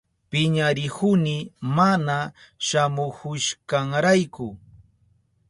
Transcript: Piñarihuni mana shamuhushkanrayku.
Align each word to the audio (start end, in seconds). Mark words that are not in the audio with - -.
Piñarihuni 0.29 1.37
mana 1.77 2.17
shamuhushkanrayku. 2.67 4.47